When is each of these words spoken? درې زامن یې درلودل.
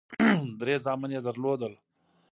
درې 0.59 0.75
زامن 0.85 1.09
یې 1.15 1.21
درلودل. 1.25 1.73